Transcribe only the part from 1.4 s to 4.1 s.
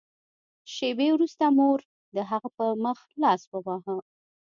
مور د هغه په مخ لاس وواهه